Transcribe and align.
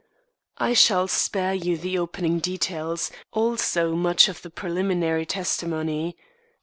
I 0.57 0.73
shall 0.73 1.07
spare 1.07 1.53
you 1.53 1.77
the 1.77 1.99
opening 1.99 2.39
details, 2.39 3.11
also 3.31 3.93
much 3.95 4.27
of 4.29 4.41
the 4.41 4.49
preliminary 4.49 5.27
testimony. 5.27 6.17